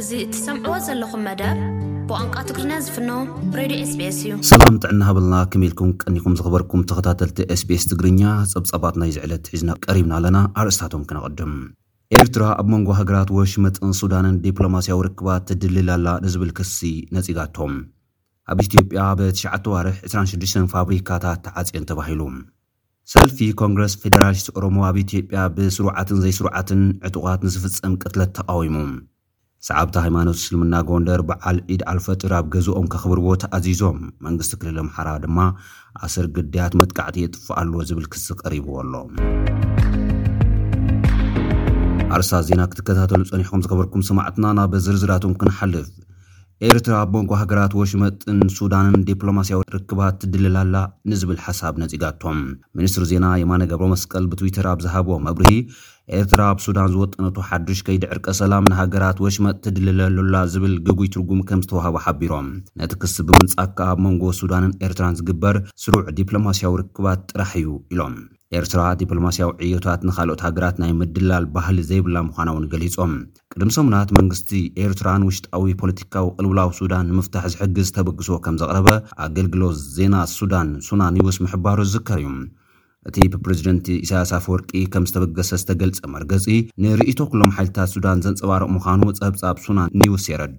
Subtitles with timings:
[0.00, 1.56] እዚ እትሰምዕዎ ዘለኹም መደብ
[2.08, 3.08] ብቋንቃ ትግርኛ ዝፍኖ
[3.54, 9.10] ድዮ ስስ እዩ ሰላም ጥዕና ሃበልና ከመ ኢልኩም ቀኒኹም ዝኽበርኩም ተኸታተልቲ ስቢስ ትግርኛ ፀብጻባት ናይ
[9.16, 11.52] ዝዕለት ሒዝና ቀሪብና ኣለና ኣርእስታቶም ክነቕድም
[12.18, 16.78] ኤርትራ ኣብ መንጎ ሃገራት ወሽመጥን ሱዳንን ዲፕሎማስያዊ ርክባት ትድልላላ ንዝብል ክሲ
[17.18, 17.74] ነፂጋቶም
[18.52, 22.22] ኣብ ኢትዮጵያ ብ9 ዋርሕ 26 ፋብሪካታት ተዓጺአን ተባሂሉ
[23.16, 28.76] ሰልፊ ኮንግረስ ፌደራሊስ ኦሮሞ ኣብ ኢትዮጵያ ብስሩዓትን ዘይስሩዓትን ዕጡቓት ንዝፍፅም ቅትለት ተቃዊሙ
[29.66, 35.38] ሰዓብቲ ሃይማኖት እስልምና ጎንደር ብዓል ዒድ ዓልፈጥር ኣብ ገዝኦም ከኽብርዎ ተኣዚዞም መንግስቲ ክልል ኣምሓራ ድማ
[36.06, 39.10] ኣስር ግዳያት መጥቃዕቲ ጥፍኣለዎ ዝብል ክስ ቀሪብዎ ኣሎም
[42.16, 45.90] ኣርሳ ዜና ክትከታተሉ ጸኒሑኩም ዝኸበርኩም ሰማዕትና ናበዝርዝራትም ክንሓልፍ
[46.68, 50.74] ኤርትራ ኣብ መንጎ ሃገራት ወሽመጥን ሱዳንን ዲፕሎማስያዊ ርክባት ትድልላላ
[51.10, 52.40] ንዝብል ሓሳብ ነዚጋቶም
[52.78, 55.52] ሚኒስትሪ ዜና የማነ ገብሮ መስቀል ብትዊተር ኣብ ዝሃቦ መብርሂ
[56.18, 62.50] ኤርትራ ኣብ ሱዳን ዝወጠነቱ ሓዱሽ ከይድዕርቀ ሰላምንሃገራት ወሽመጥ ትድልለሉላ ዝብል ግጉይ ትርጉም ከም ዝተዋህቦ ሓቢሮም
[62.82, 68.16] ነቲ ክስስ ብምንጻካ ኣብ መንጎ ሱዳንን ኤርትራን ዝግበር ስሩዕ ዲፕሎማስያዊ ርክባት ጥራሕ እዩ ኢሎም
[68.58, 73.12] ኤርትራ ዲፕሎማስያዊ ዕዮታት ንካልኦት ሃገራት ናይ ምድላል ባህሊ ዘይብላ ምዃና ውን ገሊፆም
[73.60, 74.50] ድም ሰሙናት መንግስቲ
[74.82, 78.88] ኤርትራን ውሽጣዊ ፖለቲካዊ ቅልብላዊ ሱዳን ምፍታሕ ዝሕግዝ ተበግሶ ከም ዘቕረበ
[79.24, 82.28] ኣገልግሎት ዜና ሱዳን ሱናኒውስ ምሕባሩ ዝዝከር እዩ
[83.08, 86.46] እቲ ብፕሬዚደንቲ ኢሳያሳፍ ወርቂ ከም ዝተበገሰ ዝተገልጸ መርገፂ
[86.84, 90.58] ንርእቶ ኩሎም ሓይልታት ሱዳን ዘንፀባርቕ ምዃኑ ጸብጻብ ሱና ኒውስ የረድ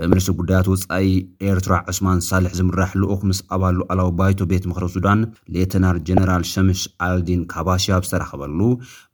[0.00, 1.06] ብምኒስትሪ ጉዳያት ወፃኢ
[1.50, 5.22] ኤርትራ ዑስማን ሳልሕ ዝምራሕ ልኦክ ምስ ኣባሉ ኣላዊ ባይቶ ቤት ምክሪ ሱዳን
[5.54, 8.60] ሌኤተናር ጀነራል ሸምሽ ኣልዲን ካባሺ ኣብ ዝተረኸበሉ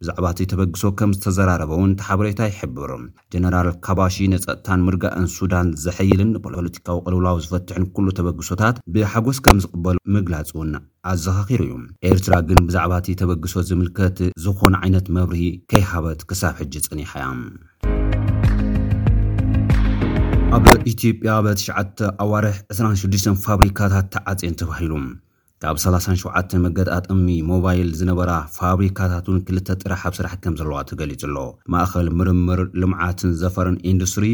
[0.03, 2.93] ብዛዕባ እቲ ተበግሶ ከም ዝተዘራረበውን እቲ ሓበሬታ ይሕብር
[3.35, 10.51] ጀነራል ካባሺ ንፀጥታን ምርጋእን ሱዳን ዘሐይልን ፖለቲካዊ ቅልውላዊ ዝፈትሕን ኩሉ ተበግሶታት ብሓጐስ ከም ዝቅበሉ ምግላጽ
[10.57, 10.75] እውና
[11.09, 11.75] ኣዘኻኺሩ እዩ
[12.11, 17.27] ኤርትራ ግን ብዛዕባ እቲ ተበግሶ ዝምልከት ዝኾነ ዓይነት መብርሂ ከይሃበት ክሳብ ሕጂ ፅኒሐ እያ
[20.57, 24.95] ኣብ ኢትዮጵያ በ9 ኣዋርሕ 26 ፋብሪካታት ተዓፅን ተባሂሉ
[25.63, 31.37] ካብ 37 መገድኣ ጥሚ ሞባይል ዝነበራ ፋብሪካታትን ክልተ ጥራሕብ ስራሕ ከም ዘለዋ ትገሊጹ ኣሎ
[31.75, 34.27] ማእኸል ምርምር ልምዓትን ዘፈርን ኢንዱስትሪ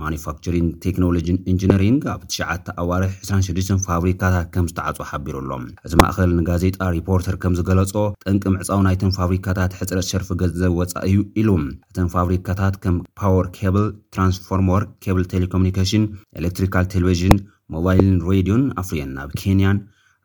[0.00, 7.36] ማኒፋክቸሪንግ ቴክኖሎጂን ኢንጂነሪንግ ኣብ 9 ኣዋርሒ 26 ፋብሪካታት ከም ዝተዓጽኦ ሓቢሩኣሎም እዚ ማእኸል ንጋዜጣ ሪፖርተር
[7.42, 7.92] ከም ዝገለፆ
[8.24, 11.50] ጠንቂ ምዕፃው ናይቶን ፋብሪካታት ሕፅረት ሸርፊ ገዘብ ወፃ ዩ ኢሉ
[11.90, 16.06] እተን ፋብሪካታት ከም ፓወር ካብል ትራንስፎርሞር ካብል ቴሌኮሚኒካሽን
[16.42, 17.36] ኤሌትሪካል ቴሌቭዥን
[17.76, 19.76] ሞባይልን ሬድዮን ኣፍርየን ናብ ኬንያን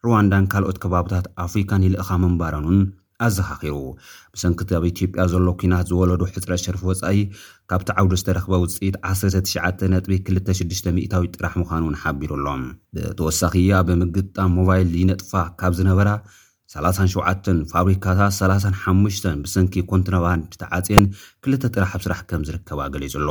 [0.08, 2.80] ሩዋንዳን ካልኦት ከባብታት ኣፍሪካን ይልእካ መንባረንን
[3.26, 3.74] ኣዘኻኺሩ
[4.34, 7.20] ብሰንክቲ ኣብ ኢትዮጵያ ዘሎ ኩናት ዝወለዱ ሕፅረት ሸርፊ ወፃኢ
[7.70, 12.64] ካብቲ ዓውዶ ዝተረኽበ ውፅኢት 19 ነጥቢ 26 ሚታዊ ጥራሕ ምዃኑ እውን ሓቢሩ ኣሎም
[12.98, 16.10] ብተወሳኺያ ብምግጥጣም ሞባይል ነጥፋ ካብ ዝነበራ
[16.74, 21.06] 37 ፋብሪካታት 35 ብስንኪ ኮንትናባን ተዓፂን
[21.44, 23.30] ክልተ ጥራሕ ኣብ ስራሕ ከም ዝርከባ ገሊጹ ኣሎ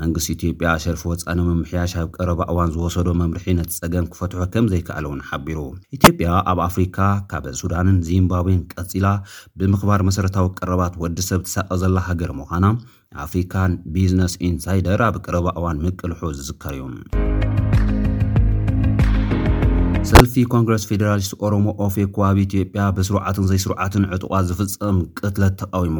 [0.00, 5.58] መንግስቲ ኢትዮጵያ ሸርፊ ወፃኒ መምሕያሽ ኣብ ቀረባእዋን ዝወሰዶ መምርሒ ነቲ ፀገም ክፈትሖ ከምዘይከኣለ እውን ሓቢሩ
[5.98, 6.98] ኢትዮጵያ ኣብ ኣፍሪካ
[7.32, 9.06] ካብ ሱዳንን ዚምባብዌን ቀፂላ
[9.58, 12.64] ብምኽባር መሰረታዊ ቀረባት ወዲ ሰብ ትሳቀ ዘላ ሃገር ምዃና
[13.26, 16.90] ኣፍሪካን ቢዝነስ ኢንሳይደር ኣብ ቀረባ እዋን ምቅልሑ ዝዝከር እዩ
[20.10, 25.96] ሰልፊ ኮንግረስ ፌደራሊስ ኦሮሞ ኦፌኮ ኣብ ኢትዮጵያ ብስሩዓትን ዘይስሩዓትን ዕጡቋ ዝፍፀም ቅትለት ተቃዊሙ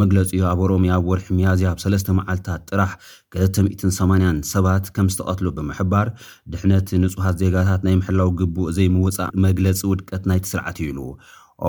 [0.00, 2.90] መግለፂ ኣብ ኦሮምያ ወርሒ መያዝያ ብ ሰለስተ መዓልትታት ጥራሕ
[3.38, 6.10] 280 ሰባት ከም ዝተቐትሉ ብምሕባር
[6.54, 10.98] ድሕነት ንፁሃት ዜጋታት ናይ ምሕላዊ ግቡእ ዘይምውፃእ መግለፂ ውድቀት ናይቲስርዓት ይብሉ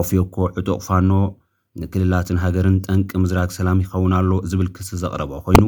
[0.04, 1.12] ኦፌኮ ዕጡቅ ፋኖ
[1.84, 5.64] ንክልላትን ሃገርን ጠንቂ ምዝራግ ሰላም ይኸውን ኣሎ ዝብል ክስ ዘቕረበ ኮይኑ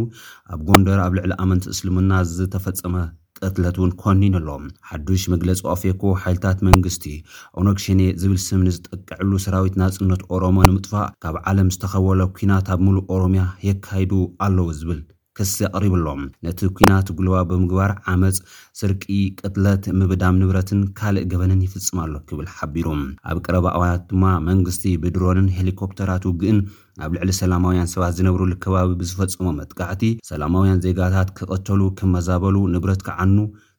[0.53, 2.95] ኣብ ጎንደር ኣብ ልዕሊ ኣመንቲ እስልምና ዝተፈፀመ
[3.47, 7.03] እጥለት እውን ኮኒነ ኣሎዎም ሓዱሽ መግለፂ ኣፌኮ ሓይልታት መንግስቲ
[7.61, 14.11] ኦነግሽኔ ዝብል ስምኒዝጠቅዕሉ ሰራዊት ናጽነት ኦሮሞ ንምጥፋእ ካብ ዓለም ዝተኸወለ ኲናት ኣብ ምሉእ ኦሮምያ የካይዱ
[14.45, 15.01] ኣለዎ ዝብል
[15.37, 18.35] ክስ ኣቕሪብ ኣሎም ነቲ ኩናት ጉልባ ብምግባር ዓመፅ
[18.79, 19.03] ስርቂ
[19.39, 22.87] ቅትለት ምብዳም ንብረትን ካልእ ገበንን ይፍፅማ ሎ ክብል ሓቢሩ
[23.29, 26.59] ኣብ ቀረባ ኣዋናት ድማ መንግስቲ ብድሮንን ሄሊኮፕተራት ውግእን
[27.05, 33.37] ኣብ ልዕሊ ሰላማውያን ሰባት ዝነብሩሉ ከባቢ ብዝፈጽሞ መጥቃዕቲ ሰላማውያን ዜጋታት ክቐተሉ ክመዛበሉ ንብረት ክዓኑ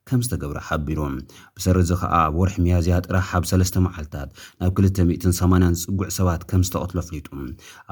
[0.09, 1.13] ከም ዝተገብረ ሓቢሮም
[1.57, 4.29] ብሰረ እዚ ከዓ ኣብ ወርሒ መያዝያ ጥራ ብ ሰለስ መዓልትታት
[4.61, 7.27] ናብ 280ን ዝፅጉዕ ሰባት ከም ዝተቐትሎ ኣፍሊጡ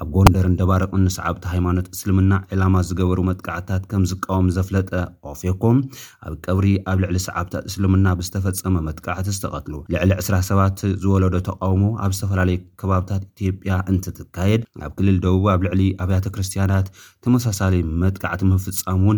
[0.01, 4.91] ኣብ ጎንደርን ደባረቕንሰዓብቲ ሃይማኖት እስልምና ዕላማ ዝገበሩ መጥቃዕትታት ከም ዝቃወሙ ዘፍለጠ
[5.31, 5.79] ኣቆፍኩም
[6.27, 12.11] ኣብ ቀብሪ ኣብ ልዕሊ ሰዓብታት እስልምና ብዝተፈፀመ መጥቃዕቲ ዝተቐትሉ ልዕሊ 20 ሰባት ዝወለዶ ተቃውሞ ኣብ
[12.19, 16.87] ዝተፈላለየ ከባብታት ኢትዮጵያ እንተትካየድ ኣብ ክልል ደቡብ ኣብ ልዕሊ ኣብያተ ክርስትያናት
[17.25, 17.73] ተመሳሳለ
[18.05, 19.17] መጥቃዕቲ መፍጻሙ እውን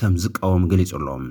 [0.00, 1.26] ከም ዝቃወሙ ገሊጹ ኣሎዎም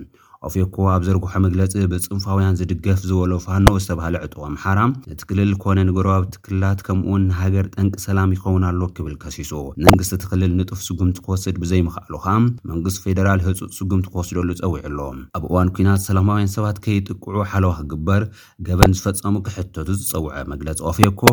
[0.47, 4.79] ኦፍዮኮ ኣብ ዘርግሖ መግለፂ ብጽንፋውያን ዝድገፍ ዝበለውፋኖኡ ዝተባሃለ ዕጡቆ ኣምሓራ
[5.13, 9.53] ንትክልል ኮነ ንግርባብ ትክልላት ከምኡውን ሃገር ጠንቂ ሰላም ይኸውን ኣሎ ክብል ከሲሱ
[9.87, 12.33] መንግስቲ ትክልል ንጥፍ ስጉምቲ ክወስድ ብዘይምኽዕሉ ከዓ
[12.71, 14.99] መንግስቲ ፌደራል ህፁፅ ስጉምቲ ክወስደሉ ጸዊዕ ኣሎ
[15.37, 18.21] ኣብ እዋን ኩናት ሰላማውያን ሰባት ከይጥቅዑ ሓለዋ ክግበር
[18.69, 21.23] ገበን ዝፈጸሙ ክሕተቱ ዝፀውዐ መግለፂ ኦፍኮ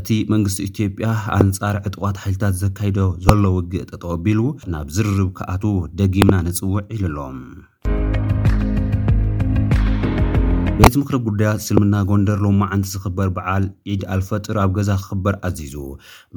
[0.00, 1.08] እቲ መንግስቲ ኢትዮጵያ
[1.40, 4.40] ኣንጻሪ ዕጥቋት ሓይልታት ዘካይደ ዘሎ ውግእ ተጠወኣቢሉ
[4.74, 5.62] ናብ ዝርርብ ክኣት
[6.00, 7.38] ደጊምና ንጽውዕ ኢሉ ኣሎም
[10.78, 15.74] ቤት ምክሪ ጉዳያት እስልምና ጎንደር ሎማዓንቲ ዝኽበር በዓል ዒድ ኣልፈጥር ኣብ ገዛ ክክበር ኣዚዙ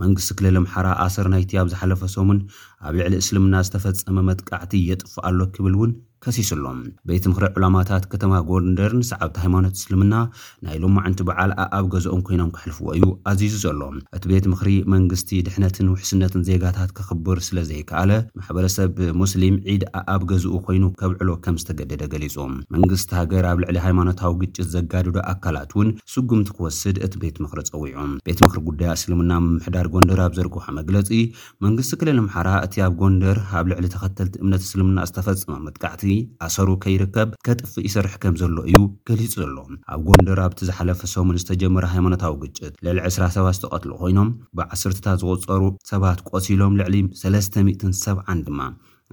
[0.02, 2.40] መንግስቲ ክልልምሓራ ኣሰር ናይቲ ኣብ ዝሓለፈ ሶሙን
[2.88, 5.94] ኣብ ልዕሊ እስልምና ዝተፈፀመ መጥቃዕቲ የጥፍ ኣሎ ክብል እውን
[6.26, 6.78] ከሲስ ኣሎም
[7.10, 10.14] ቤት ምክሪ ዑላማታት ከተማ ጎንደር ንሰዓብቲ ሃይማኖት እስልምና
[10.66, 13.82] ናይ ሎማዓንቲ በዓል ኣ ኣብ ገዝኦም ኮይኖም ክሕልፍዎ እዩ ኣዚዙ ዘሎ
[14.18, 19.84] እቲ ቤት ምክሪ መንግስቲ ድሕነትን ውሕስነትን ዜጋታት ክኽብር ስለ ዘይከኣለ ማሕበረሰብ ሙስሊም ዒድ
[20.16, 22.36] ኣብ ገዝኡ ኮይኑ ከብዕሎ ከም ዝተገደደ ገሊፁ
[22.76, 28.02] መንግስቲ ሃገር ኣብ ልዕሊ ሃይማኖታዊ ግጭት ዘጋድዶ ኣካላት እውን ስጉምቲ ክወስድ እቲ ቤት ምክሪ ፀዊዑ
[28.30, 31.12] ቤት ምክሪ ጉዳያ እስልምና ምምሕዳር ጎንደር ኣብ ዘርግሖ መግለፂ
[31.68, 36.04] መንግስቲ ክልል ምሓራ እቲ ኣብ ጎንደር ኣብ ልዕሊ ተኸተልቲ እምነት እስልምና ዝተፈፅመ መጥቃዕቲ
[36.46, 38.76] ኣሰሩ ከይርከብ ከጥፊ ይሰርሕ ከም ዘሎ እዩ
[39.08, 39.56] ገሊፁ ዘሎ
[39.94, 45.64] ኣብ ጎንደር ኣብቲ ዝሓለፈ ሰሙን ዝተጀመረ ሃይማኖታዊ ግጭት ልዕሊ 2ስ ሰባት ዝተቐትሉ ኮይኖም ብዓስርታት ዝቁፀሩ
[45.94, 48.62] ሰባት ቆሲሎም ልዕሊ 370ን ድማ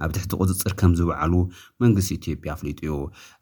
[0.05, 1.33] ኣብ ትሕቲ ቅፅፅር ከም ዝበዓሉ
[1.81, 2.95] መንግስቲ ኢትዮጵያ ኣፍሊጡ እዩ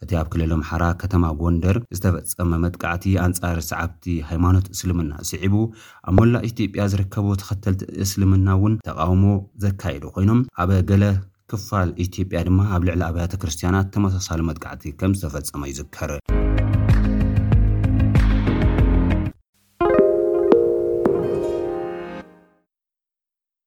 [0.04, 5.56] እቲ ኣብ ክልል ኣምሓራ ከተማ ጎንደር ዝተፈፀመ መጥቃዕቲ ኣንፃሪ ሰዓብቲ ሃይማኖት እስልምና ዝስዒቡ
[6.12, 9.24] ኣብ መላእ ኢትዮጵያ ዝርከቦ ተኸተልቲ እስልምና እውን ተቃውሞ
[9.66, 11.06] ዘካየዱ ኮይኖም ኣበ ገለ
[11.51, 16.13] ክፋል ኢትዮጵያ ድማ ኣብ ልዕሊ ኣብያተ ክርስትያናት ተመሳሳሊ መጥቃዕቲ ከም ዝተፈጸመ ይዝከር